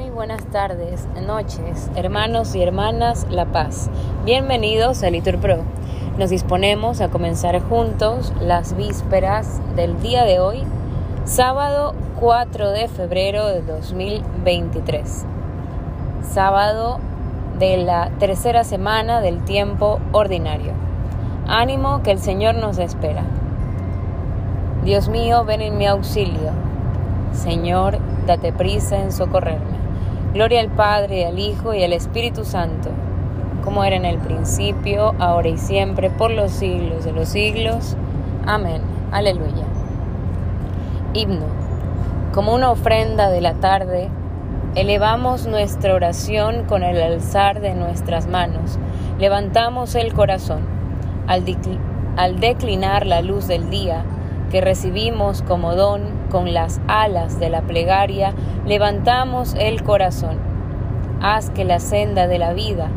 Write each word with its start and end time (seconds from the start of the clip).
Muy 0.00 0.08
buenas 0.08 0.46
tardes, 0.46 1.06
noches, 1.26 1.90
hermanos 1.94 2.54
y 2.54 2.62
hermanas 2.62 3.26
La 3.28 3.44
Paz. 3.44 3.90
Bienvenidos 4.24 5.02
a 5.02 5.10
Litur 5.10 5.36
Pro. 5.36 5.58
Nos 6.16 6.30
disponemos 6.30 7.02
a 7.02 7.10
comenzar 7.10 7.60
juntos 7.60 8.32
las 8.40 8.74
vísperas 8.74 9.60
del 9.76 10.00
día 10.00 10.24
de 10.24 10.40
hoy, 10.40 10.62
sábado 11.26 11.94
4 12.18 12.70
de 12.70 12.88
febrero 12.88 13.46
de 13.48 13.60
2023. 13.60 15.26
Sábado 16.22 16.98
de 17.58 17.76
la 17.76 18.08
tercera 18.18 18.64
semana 18.64 19.20
del 19.20 19.44
tiempo 19.44 20.00
ordinario. 20.12 20.72
Ánimo 21.46 22.02
que 22.02 22.12
el 22.12 22.20
Señor 22.20 22.54
nos 22.54 22.78
espera. 22.78 23.24
Dios 24.82 25.10
mío, 25.10 25.44
ven 25.44 25.60
en 25.60 25.76
mi 25.76 25.86
auxilio. 25.86 26.52
Señor, 27.34 27.98
date 28.26 28.50
prisa 28.54 28.96
en 28.96 29.12
socorrerme. 29.12 29.79
Gloria 30.32 30.60
al 30.60 30.68
Padre, 30.68 31.26
al 31.26 31.40
Hijo 31.40 31.74
y 31.74 31.82
al 31.82 31.92
Espíritu 31.92 32.44
Santo, 32.44 32.90
como 33.64 33.82
era 33.82 33.96
en 33.96 34.04
el 34.04 34.18
principio, 34.18 35.12
ahora 35.18 35.48
y 35.48 35.58
siempre, 35.58 36.08
por 36.08 36.30
los 36.30 36.52
siglos 36.52 37.04
de 37.04 37.12
los 37.12 37.30
siglos. 37.30 37.96
Amén. 38.46 38.80
Aleluya. 39.10 39.64
Himno. 41.14 41.46
Como 42.32 42.54
una 42.54 42.70
ofrenda 42.70 43.28
de 43.28 43.40
la 43.40 43.54
tarde, 43.54 44.08
elevamos 44.76 45.46
nuestra 45.46 45.94
oración 45.94 46.64
con 46.66 46.84
el 46.84 47.02
alzar 47.02 47.60
de 47.60 47.74
nuestras 47.74 48.28
manos. 48.28 48.78
Levantamos 49.18 49.96
el 49.96 50.14
corazón. 50.14 50.60
Al, 51.26 51.44
al 52.16 52.38
declinar 52.38 53.04
la 53.04 53.20
luz 53.20 53.48
del 53.48 53.68
día, 53.68 54.04
que 54.50 54.60
recibimos 54.60 55.42
como 55.42 55.74
don 55.74 56.02
con 56.30 56.52
las 56.52 56.80
alas 56.88 57.38
de 57.38 57.48
la 57.50 57.62
plegaria, 57.62 58.34
levantamos 58.66 59.54
el 59.54 59.82
corazón. 59.82 60.38
Haz 61.22 61.50
que 61.50 61.64
la 61.64 61.78
senda 61.78 62.26
de 62.26 62.38
la 62.38 62.52
vida 62.52 62.88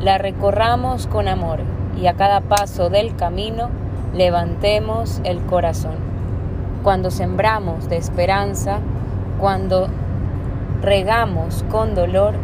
la 0.00 0.18
recorramos 0.18 1.06
con 1.06 1.28
amor 1.28 1.60
y 2.00 2.06
a 2.06 2.14
cada 2.14 2.40
paso 2.40 2.90
del 2.90 3.14
camino 3.14 3.70
levantemos 4.14 5.20
el 5.24 5.40
corazón. 5.42 5.96
Cuando 6.82 7.10
sembramos 7.10 7.88
de 7.88 7.96
esperanza, 7.96 8.78
cuando 9.38 9.88
regamos 10.82 11.64
con 11.70 11.94
dolor, 11.94 12.34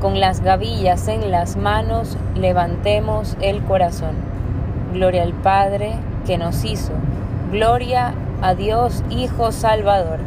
con 0.00 0.20
las 0.20 0.40
gavillas 0.40 1.08
en 1.08 1.30
las 1.30 1.56
manos, 1.56 2.18
levantemos 2.34 3.36
el 3.40 3.62
corazón. 3.62 4.16
Gloria 4.92 5.22
al 5.22 5.32
Padre 5.32 5.94
que 6.26 6.36
nos 6.36 6.64
hizo 6.64 6.92
Gloria 7.54 8.12
a 8.42 8.56
Dios 8.56 9.04
Hijo 9.10 9.52
Salvador. 9.52 10.18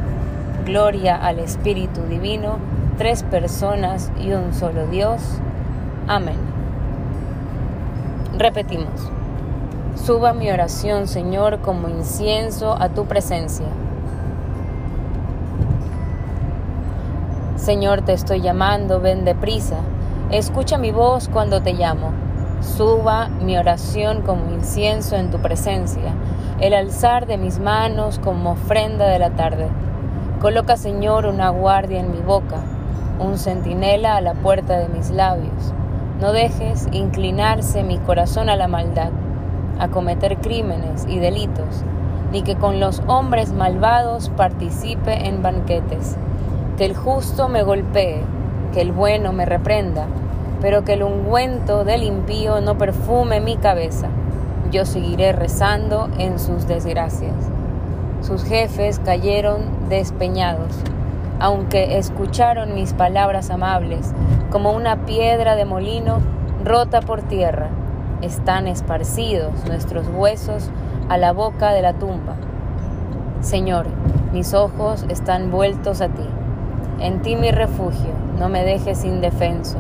Gloria 0.66 1.18
al 1.18 1.40
Espíritu 1.40 2.04
Divino, 2.04 2.56
tres 2.98 3.24
personas 3.24 4.14
y 4.18 4.32
un 4.32 4.54
solo 4.54 4.88
Dios. 4.88 5.22
Amén. 6.08 6.38
Repetimos. 8.38 9.12
Suba 9.96 10.32
mi 10.32 10.50
oración, 10.50 11.10
Señor, 11.10 11.60
como 11.60 11.90
incienso 11.90 12.78
a 12.80 12.88
tu 12.88 13.08
presencia. 13.08 13.68
Señor, 17.58 18.04
te 18.04 18.14
estoy 18.14 18.40
llamando, 18.40 19.02
ven 19.02 19.26
deprisa. 19.26 19.80
Escucha 20.32 20.78
mi 20.78 20.92
voz 20.92 21.28
cuando 21.28 21.62
te 21.62 21.74
llamo. 21.74 22.14
Suba 22.62 23.28
mi 23.28 23.58
oración 23.58 24.22
como 24.22 24.50
incienso 24.54 25.18
en 25.18 25.30
tu 25.30 25.40
presencia 25.40 26.14
el 26.60 26.74
alzar 26.74 27.28
de 27.28 27.38
mis 27.38 27.60
manos 27.60 28.18
como 28.18 28.54
ofrenda 28.54 29.06
de 29.06 29.20
la 29.20 29.30
tarde. 29.30 29.68
Coloca, 30.42 30.76
Señor, 30.76 31.28
una 31.28 31.50
guardia 31.50 32.00
en 32.00 32.12
mi 32.12 32.20
boca, 32.20 32.62
un 33.20 33.38
centinela 33.38 34.16
a 34.16 34.22
la 34.22 34.34
puerta 34.34 34.80
de 34.80 34.88
mis 34.88 35.12
labios. 35.12 35.74
No 36.20 36.32
dejes 36.32 36.88
inclinarse 36.92 37.84
mi 37.84 38.00
corazón 38.00 38.50
a 38.50 38.56
la 38.56 38.68
maldad, 38.68 39.12
a 39.78 39.90
cometer 39.90 40.38
crímenes 40.38 41.06
y 41.08 41.20
delitos, 41.20 41.84
ni 42.32 42.42
que 42.42 42.56
con 42.56 42.80
los 42.80 43.04
hombres 43.06 43.54
malvados 43.54 44.30
participe 44.30 45.28
en 45.28 45.44
banquetes. 45.44 46.18
Que 46.76 46.86
el 46.86 46.96
justo 46.96 47.50
me 47.50 47.62
golpee, 47.62 48.24
que 48.74 48.82
el 48.82 48.92
bueno 48.92 49.32
me 49.32 49.46
reprenda, 49.46 50.08
pero 50.60 50.84
que 50.84 50.94
el 50.94 51.04
ungüento 51.04 51.84
del 51.84 52.02
impío 52.02 52.62
no 52.62 52.80
perfume 52.80 53.42
mi 53.42 53.58
cabeza 53.58 54.10
yo 54.72 54.86
seguiré 54.86 55.32
rezando 55.32 56.10
en 56.18 56.40
sus 56.40 56.68
desgracias. 56.68 57.36
Sus 58.22 58.44
jefes 58.44 59.00
cayeron 59.00 59.90
despeñados, 59.90 60.74
aunque 61.40 61.98
escucharon 61.98 62.74
mis 62.74 62.94
palabras 62.94 63.50
amables, 63.50 64.14
como 64.52 64.72
una 64.72 65.06
piedra 65.06 65.56
de 65.56 65.66
molino 65.66 66.20
rota 66.64 67.02
por 67.02 67.22
tierra. 67.22 67.70
Están 68.22 68.68
esparcidos 68.68 69.54
nuestros 69.68 70.08
huesos 70.08 70.70
a 71.10 71.18
la 71.18 71.32
boca 71.32 71.72
de 71.72 71.82
la 71.82 71.94
tumba. 71.94 72.36
Señor, 73.42 73.86
mis 74.34 74.54
ojos 74.54 75.06
están 75.10 75.52
vueltos 75.52 76.02
a 76.02 76.10
ti. 76.10 76.28
En 77.00 77.22
ti 77.22 77.36
mi 77.36 77.52
refugio, 77.52 78.12
no 78.40 78.50
me 78.50 78.64
dejes 78.64 79.06
indefenso. 79.06 79.78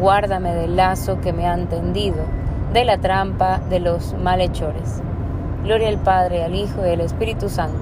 Guárdame 0.00 0.54
del 0.54 0.76
lazo 0.76 1.20
que 1.20 1.32
me 1.32 1.46
han 1.46 1.68
tendido 1.68 2.37
de 2.72 2.84
la 2.84 2.98
trampa 2.98 3.60
de 3.70 3.80
los 3.80 4.14
malhechores. 4.14 5.02
Gloria 5.64 5.88
al 5.88 5.98
Padre, 5.98 6.44
al 6.44 6.54
Hijo 6.54 6.86
y 6.86 6.90
al 6.90 7.00
Espíritu 7.00 7.48
Santo. 7.48 7.78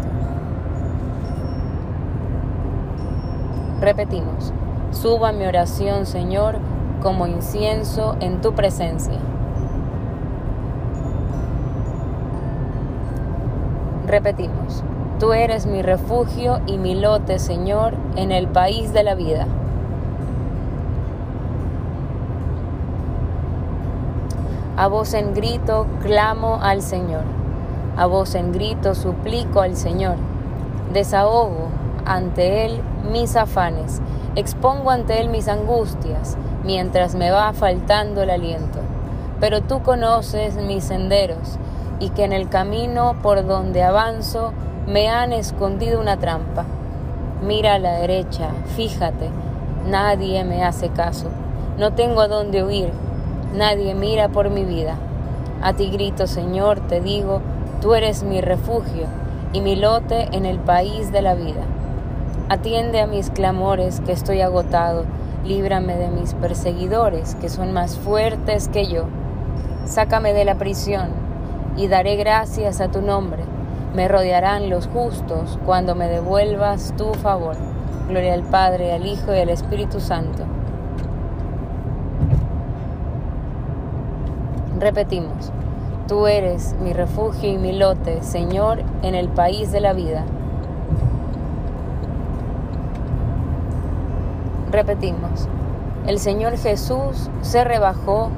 Repetimos, 3.80 4.52
suba 4.90 5.32
mi 5.32 5.44
oración, 5.44 6.06
Señor, 6.06 6.58
como 7.02 7.26
incienso 7.26 8.16
en 8.20 8.40
tu 8.40 8.54
presencia. 8.54 9.18
Repetimos, 14.06 14.84
tú 15.18 15.32
eres 15.32 15.66
mi 15.66 15.82
refugio 15.82 16.60
y 16.66 16.78
mi 16.78 16.94
lote, 16.94 17.38
Señor, 17.38 17.94
en 18.14 18.30
el 18.30 18.46
país 18.46 18.92
de 18.92 19.02
la 19.02 19.14
vida. 19.14 19.46
A 24.78 24.88
voz 24.88 25.14
en 25.14 25.32
grito 25.32 25.86
clamo 26.02 26.58
al 26.60 26.82
Señor. 26.82 27.22
A 27.96 28.04
voz 28.04 28.34
en 28.34 28.52
grito 28.52 28.94
suplico 28.94 29.62
al 29.62 29.74
Señor. 29.74 30.16
Desahogo 30.92 31.68
ante 32.04 32.66
Él 32.66 32.82
mis 33.10 33.36
afanes. 33.36 34.02
Expongo 34.34 34.90
ante 34.90 35.18
Él 35.18 35.30
mis 35.30 35.48
angustias 35.48 36.36
mientras 36.62 37.14
me 37.14 37.30
va 37.30 37.54
faltando 37.54 38.22
el 38.22 38.28
aliento. 38.28 38.80
Pero 39.40 39.62
tú 39.62 39.82
conoces 39.82 40.56
mis 40.56 40.84
senderos 40.84 41.58
y 41.98 42.10
que 42.10 42.24
en 42.24 42.34
el 42.34 42.50
camino 42.50 43.16
por 43.22 43.46
donde 43.46 43.82
avanzo 43.82 44.52
me 44.86 45.08
han 45.08 45.32
escondido 45.32 45.98
una 45.98 46.18
trampa. 46.18 46.66
Mira 47.42 47.76
a 47.76 47.78
la 47.78 47.92
derecha, 47.92 48.50
fíjate, 48.76 49.30
nadie 49.86 50.44
me 50.44 50.62
hace 50.62 50.90
caso. 50.90 51.28
No 51.78 51.94
tengo 51.94 52.20
a 52.20 52.28
dónde 52.28 52.62
huir 52.62 53.05
nadie 53.56 53.94
mira 53.94 54.28
por 54.28 54.50
mi 54.50 54.64
vida. 54.64 54.96
A 55.62 55.72
ti 55.72 55.88
grito, 55.90 56.26
Señor, 56.26 56.80
te 56.80 57.00
digo, 57.00 57.40
tú 57.80 57.94
eres 57.94 58.22
mi 58.22 58.40
refugio 58.40 59.06
y 59.52 59.60
mi 59.60 59.74
lote 59.74 60.28
en 60.32 60.44
el 60.44 60.58
país 60.58 61.10
de 61.12 61.22
la 61.22 61.34
vida. 61.34 61.62
Atiende 62.48 63.00
a 63.00 63.06
mis 63.06 63.30
clamores, 63.30 64.00
que 64.00 64.12
estoy 64.12 64.40
agotado, 64.42 65.04
líbrame 65.44 65.96
de 65.96 66.08
mis 66.08 66.34
perseguidores, 66.34 67.34
que 67.36 67.48
son 67.48 67.72
más 67.72 67.96
fuertes 67.96 68.68
que 68.68 68.86
yo. 68.86 69.04
Sácame 69.86 70.32
de 70.32 70.44
la 70.44 70.56
prisión 70.56 71.08
y 71.76 71.88
daré 71.88 72.16
gracias 72.16 72.80
a 72.80 72.88
tu 72.88 73.00
nombre. 73.00 73.42
Me 73.94 74.08
rodearán 74.08 74.68
los 74.68 74.86
justos 74.86 75.58
cuando 75.64 75.94
me 75.94 76.08
devuelvas 76.08 76.94
tu 76.96 77.14
favor. 77.14 77.56
Gloria 78.08 78.34
al 78.34 78.42
Padre, 78.42 78.92
al 78.92 79.06
Hijo 79.06 79.34
y 79.34 79.38
al 79.38 79.48
Espíritu 79.48 80.00
Santo 80.00 80.44
Repetimos, 84.86 85.50
tú 86.06 86.28
eres 86.28 86.76
mi 86.80 86.92
refugio 86.92 87.50
y 87.50 87.58
mi 87.58 87.72
lote, 87.72 88.22
Señor, 88.22 88.84
en 89.02 89.16
el 89.16 89.28
país 89.28 89.72
de 89.72 89.80
la 89.80 89.92
vida. 89.92 90.24
Repetimos, 94.70 95.48
el 96.06 96.20
Señor 96.20 96.56
Jesús 96.56 97.28
se 97.42 97.64
rebajó 97.64 98.30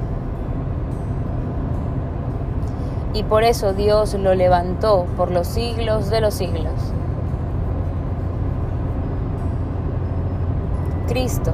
y 3.13 3.21
por 3.21 3.43
eso 3.43 3.73
Dios 3.73 4.15
lo 4.15 4.33
levantó 4.33 5.05
por 5.17 5.29
los 5.29 5.45
siglos 5.45 6.09
de 6.09 6.19
los 6.19 6.33
siglos. 6.33 6.73
Cristo, 11.07 11.53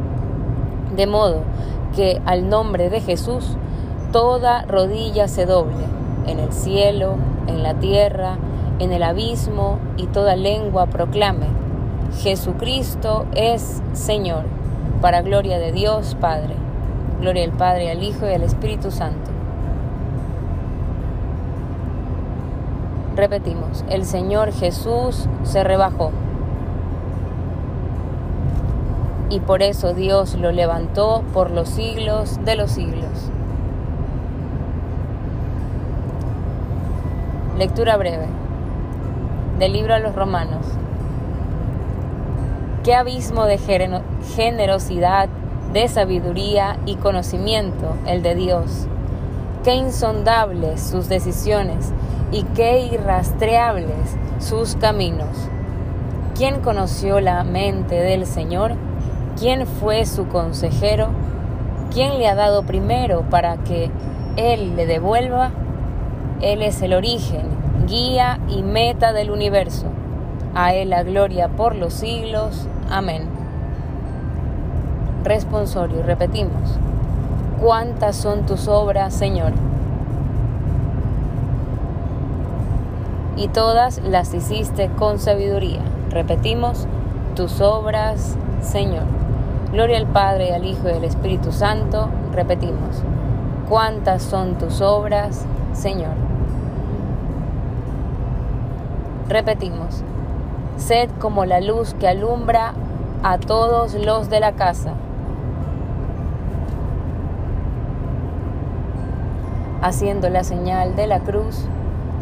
De 0.95 1.07
modo 1.07 1.43
que 1.95 2.21
al 2.25 2.49
nombre 2.49 2.89
de 2.89 3.01
Jesús 3.01 3.57
toda 4.11 4.63
rodilla 4.63 5.27
se 5.27 5.45
doble, 5.45 5.85
en 6.27 6.39
el 6.39 6.51
cielo, 6.51 7.15
en 7.47 7.63
la 7.63 7.75
tierra, 7.75 8.37
en 8.79 8.91
el 8.91 9.03
abismo, 9.03 9.79
y 9.97 10.07
toda 10.07 10.35
lengua 10.35 10.87
proclame, 10.87 11.47
Jesucristo 12.19 13.25
es 13.33 13.81
Señor, 13.93 14.43
para 15.01 15.21
gloria 15.21 15.59
de 15.59 15.71
Dios 15.71 16.15
Padre. 16.19 16.55
Gloria 17.21 17.45
al 17.45 17.51
Padre, 17.51 17.91
al 17.91 18.03
Hijo 18.03 18.27
y 18.27 18.33
al 18.33 18.43
Espíritu 18.43 18.91
Santo. 18.91 19.31
Repetimos, 23.15 23.85
el 23.89 24.05
Señor 24.05 24.51
Jesús 24.51 25.27
se 25.43 25.63
rebajó. 25.63 26.11
Y 29.31 29.39
por 29.39 29.63
eso 29.63 29.93
Dios 29.93 30.35
lo 30.35 30.51
levantó 30.51 31.23
por 31.33 31.51
los 31.51 31.69
siglos 31.69 32.37
de 32.43 32.57
los 32.57 32.71
siglos. 32.71 33.31
Lectura 37.57 37.95
breve 37.95 38.27
del 39.57 39.71
libro 39.71 39.93
a 39.93 39.99
los 39.99 40.13
Romanos. 40.13 40.65
Qué 42.83 42.93
abismo 42.93 43.45
de 43.45 43.57
generosidad, 44.35 45.29
de 45.71 45.87
sabiduría 45.87 46.77
y 46.85 46.95
conocimiento 46.95 47.95
el 48.05 48.23
de 48.23 48.35
Dios. 48.35 48.85
Qué 49.63 49.75
insondables 49.75 50.81
sus 50.81 51.07
decisiones 51.07 51.93
y 52.33 52.43
qué 52.55 52.81
irrastreables 52.81 54.17
sus 54.39 54.75
caminos. 54.75 55.47
¿Quién 56.35 56.59
conoció 56.59 57.21
la 57.21 57.45
mente 57.45 57.95
del 57.95 58.25
Señor? 58.25 58.90
¿Quién 59.41 59.65
fue 59.65 60.05
su 60.05 60.27
consejero? 60.27 61.07
¿Quién 61.91 62.19
le 62.19 62.27
ha 62.27 62.35
dado 62.35 62.61
primero 62.61 63.23
para 63.23 63.57
que 63.57 63.89
Él 64.35 64.75
le 64.75 64.85
devuelva? 64.85 65.49
Él 66.41 66.61
es 66.61 66.79
el 66.83 66.93
origen, 66.93 67.47
guía 67.87 68.39
y 68.47 68.61
meta 68.61 69.13
del 69.13 69.31
universo. 69.31 69.87
A 70.53 70.75
Él 70.75 70.91
la 70.91 71.01
gloria 71.01 71.47
por 71.47 71.75
los 71.75 71.91
siglos. 71.95 72.67
Amén. 72.87 73.23
Responsorio, 75.23 76.03
repetimos. 76.03 76.77
¿Cuántas 77.59 78.17
son 78.17 78.45
tus 78.45 78.67
obras, 78.67 79.11
Señor? 79.11 79.53
Y 83.37 83.47
todas 83.47 84.03
las 84.03 84.35
hiciste 84.35 84.91
con 84.99 85.17
sabiduría. 85.17 85.81
Repetimos, 86.11 86.85
tus 87.35 87.59
obras, 87.59 88.37
Señor. 88.61 89.20
Gloria 89.71 89.99
al 89.99 90.07
Padre, 90.07 90.53
al 90.53 90.65
Hijo 90.65 90.89
y 90.89 90.91
al 90.91 91.05
Espíritu 91.05 91.53
Santo. 91.53 92.09
Repetimos, 92.33 93.03
¿cuántas 93.69 94.21
son 94.21 94.55
tus 94.55 94.81
obras, 94.81 95.45
Señor? 95.71 96.11
Repetimos, 99.29 100.03
sed 100.75 101.09
como 101.19 101.45
la 101.45 101.61
luz 101.61 101.93
que 101.93 102.09
alumbra 102.09 102.73
a 103.23 103.37
todos 103.37 103.93
los 103.93 104.29
de 104.29 104.41
la 104.41 104.51
casa. 104.51 104.91
Haciendo 109.81 110.29
la 110.29 110.43
señal 110.43 110.97
de 110.97 111.07
la 111.07 111.21
cruz, 111.21 111.65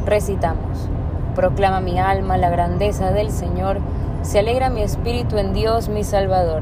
recitamos, 0.06 0.88
proclama 1.34 1.81
mi 1.81 1.98
alma 1.98 2.38
la 2.38 2.51
grandeza 2.51 3.10
del 3.12 3.31
Señor, 3.31 3.80
se 4.22 4.38
alegra 4.38 4.69
mi 4.69 4.84
espíritu 4.84 5.40
en 5.40 5.54
Dios 5.54 5.90
mi 5.90 6.04
Salvador, 6.04 6.62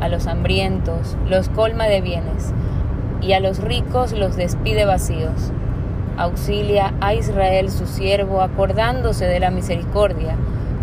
A 0.00 0.08
los 0.08 0.26
hambrientos 0.26 1.16
los 1.28 1.48
colma 1.48 1.84
de 1.86 2.00
bienes, 2.00 2.52
y 3.20 3.32
a 3.32 3.40
los 3.40 3.58
ricos 3.58 4.12
los 4.12 4.36
despide 4.36 4.84
vacíos 4.84 5.52
auxilia 6.20 6.92
a 7.00 7.14
Israel 7.14 7.70
su 7.70 7.86
siervo, 7.86 8.42
acordándose 8.42 9.26
de 9.26 9.40
la 9.40 9.50
misericordia, 9.50 10.36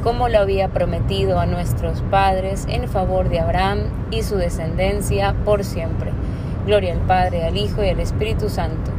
como 0.03 0.29
lo 0.29 0.39
había 0.39 0.69
prometido 0.69 1.39
a 1.39 1.45
nuestros 1.45 2.01
padres 2.09 2.65
en 2.67 2.87
favor 2.87 3.29
de 3.29 3.39
Abraham 3.39 3.81
y 4.09 4.23
su 4.23 4.35
descendencia 4.35 5.35
por 5.45 5.63
siempre. 5.63 6.11
Gloria 6.65 6.93
al 6.93 7.01
Padre, 7.01 7.45
al 7.45 7.55
Hijo 7.55 7.83
y 7.83 7.89
al 7.89 7.99
Espíritu 7.99 8.49
Santo. 8.49 8.91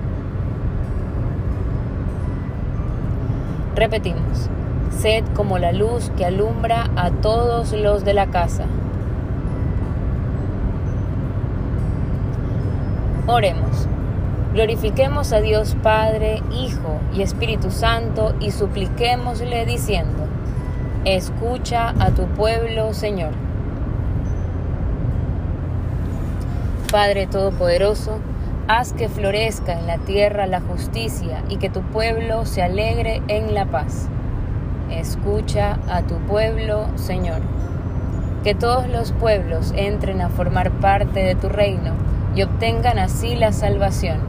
Repetimos, 3.74 4.48
sed 4.96 5.24
como 5.34 5.58
la 5.58 5.72
luz 5.72 6.10
que 6.16 6.24
alumbra 6.24 6.88
a 6.96 7.10
todos 7.10 7.72
los 7.72 8.04
de 8.04 8.14
la 8.14 8.26
casa. 8.26 8.64
Oremos. 13.30 13.86
Glorifiquemos 14.54 15.34
a 15.34 15.42
Dios 15.42 15.76
Padre, 15.82 16.42
Hijo 16.50 16.98
y 17.14 17.20
Espíritu 17.20 17.70
Santo 17.70 18.34
y 18.40 18.52
supliquémosle 18.52 19.66
diciendo, 19.66 20.24
escucha 21.04 21.90
a 22.00 22.10
tu 22.12 22.22
pueblo, 22.28 22.94
Señor. 22.94 23.32
Padre 26.90 27.26
Todopoderoso, 27.26 28.18
haz 28.66 28.94
que 28.94 29.10
florezca 29.10 29.78
en 29.78 29.86
la 29.86 29.98
tierra 29.98 30.46
la 30.46 30.62
justicia 30.62 31.42
y 31.50 31.58
que 31.58 31.68
tu 31.68 31.82
pueblo 31.82 32.46
se 32.46 32.62
alegre 32.62 33.20
en 33.28 33.52
la 33.52 33.66
paz. 33.66 34.08
Escucha 34.90 35.78
a 35.90 36.00
tu 36.00 36.14
pueblo, 36.20 36.86
Señor. 36.94 37.42
Que 38.42 38.54
todos 38.54 38.88
los 38.88 39.12
pueblos 39.12 39.74
entren 39.76 40.22
a 40.22 40.30
formar 40.30 40.70
parte 40.70 41.20
de 41.20 41.34
tu 41.34 41.50
reino 41.50 41.92
y 42.38 42.44
obtengan 42.44 43.00
así 43.00 43.34
la 43.34 43.50
salvación 43.50 44.20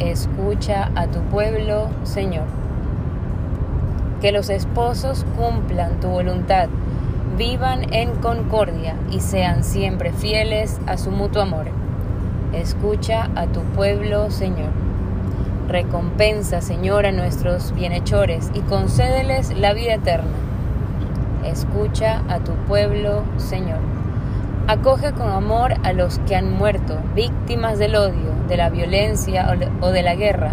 Escucha 0.00 0.90
a 0.94 1.06
tu 1.06 1.20
pueblo, 1.24 1.88
Señor. 2.04 2.44
Que 4.20 4.32
los 4.32 4.48
esposos 4.48 5.26
cumplan 5.36 6.00
tu 6.00 6.08
voluntad, 6.08 6.68
vivan 7.36 7.92
en 7.92 8.14
concordia 8.16 8.96
y 9.10 9.20
sean 9.20 9.64
siempre 9.64 10.12
fieles 10.12 10.78
a 10.86 10.96
su 10.98 11.10
mutuo 11.10 11.42
amor. 11.42 11.66
Escucha 12.54 13.28
a 13.34 13.46
tu 13.46 13.60
pueblo, 13.60 14.30
Señor. 14.30 14.70
Recompensa, 15.68 16.62
Señor, 16.62 17.04
a 17.04 17.12
nuestros 17.12 17.74
bienhechores 17.74 18.50
y 18.54 18.60
concédeles 18.60 19.56
la 19.58 19.74
vida 19.74 19.94
eterna. 19.94 20.30
Escucha 21.44 22.22
a 22.28 22.40
tu 22.40 22.52
pueblo, 22.66 23.22
Señor. 23.36 23.99
Acoge 24.70 25.10
con 25.10 25.28
amor 25.28 25.74
a 25.82 25.92
los 25.92 26.20
que 26.28 26.36
han 26.36 26.52
muerto, 26.52 26.96
víctimas 27.16 27.80
del 27.80 27.96
odio, 27.96 28.30
de 28.46 28.56
la 28.56 28.70
violencia 28.70 29.52
o 29.80 29.90
de 29.90 30.02
la 30.04 30.14
guerra, 30.14 30.52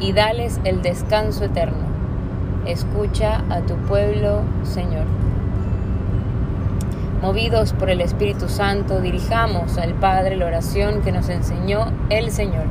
y 0.00 0.14
dales 0.14 0.58
el 0.64 0.80
descanso 0.80 1.44
eterno. 1.44 1.84
Escucha 2.64 3.44
a 3.50 3.60
tu 3.60 3.74
pueblo, 3.76 4.40
Señor. 4.62 5.04
Movidos 7.20 7.74
por 7.74 7.90
el 7.90 8.00
Espíritu 8.00 8.48
Santo, 8.48 9.02
dirijamos 9.02 9.76
al 9.76 9.92
Padre 9.92 10.36
la 10.36 10.46
oración 10.46 11.02
que 11.02 11.12
nos 11.12 11.28
enseñó 11.28 11.92
el 12.08 12.30
Señor. 12.30 12.64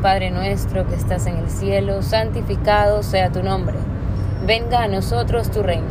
Padre 0.00 0.30
nuestro 0.30 0.86
que 0.86 0.94
estás 0.94 1.26
en 1.26 1.38
el 1.38 1.50
cielo, 1.50 2.02
santificado 2.02 3.02
sea 3.02 3.32
tu 3.32 3.42
nombre. 3.42 3.78
Venga 4.46 4.84
a 4.84 4.86
nosotros 4.86 5.50
tu 5.50 5.64
reino. 5.64 5.90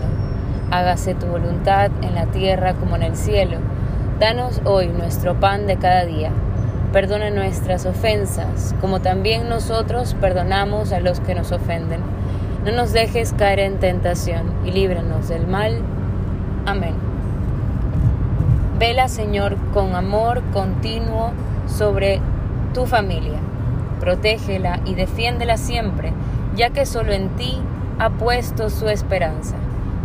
Hágase 0.71 1.13
tu 1.13 1.25
voluntad 1.25 1.91
en 2.01 2.15
la 2.15 2.27
tierra 2.27 2.73
como 2.75 2.95
en 2.95 3.03
el 3.03 3.17
cielo. 3.17 3.57
Danos 4.23 4.61
hoy 4.63 4.87
nuestro 4.87 5.37
pan 5.37 5.67
de 5.67 5.75
cada 5.75 6.05
día. 6.05 6.31
Perdona 6.93 7.29
nuestras 7.29 7.85
ofensas, 7.85 8.73
como 8.79 9.01
también 9.01 9.49
nosotros 9.49 10.15
perdonamos 10.21 10.93
a 10.93 11.01
los 11.01 11.19
que 11.19 11.35
nos 11.35 11.51
ofenden. 11.51 11.99
No 12.63 12.71
nos 12.71 12.93
dejes 12.93 13.33
caer 13.33 13.59
en 13.59 13.79
tentación 13.79 14.53
y 14.63 14.71
líbranos 14.71 15.27
del 15.27 15.45
mal. 15.45 15.77
Amén. 16.65 16.93
Vela, 18.79 19.09
Señor, 19.09 19.57
con 19.73 19.93
amor 19.93 20.41
continuo 20.53 21.31
sobre 21.67 22.21
tu 22.73 22.85
familia. 22.85 23.39
Protégela 23.99 24.79
y 24.85 24.95
defiéndela 24.95 25.57
siempre, 25.57 26.13
ya 26.55 26.69
que 26.69 26.85
solo 26.85 27.11
en 27.11 27.27
ti 27.31 27.59
ha 27.99 28.09
puesto 28.11 28.69
su 28.69 28.87
esperanza. 28.87 29.57